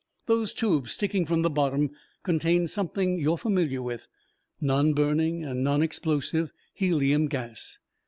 "Those 0.25 0.51
tubes 0.51 0.93
sticking 0.93 1.27
from 1.27 1.43
the 1.43 1.49
bottom 1.51 1.91
contain 2.23 2.65
something 2.65 3.19
you 3.19 3.33
are 3.33 3.37
familiar 3.37 3.83
with: 3.83 4.07
non 4.59 4.93
burning 4.95 5.45
and 5.45 5.63
non 5.63 5.83
explosive 5.83 6.51
helium 6.73 7.27
gas. 7.27 7.77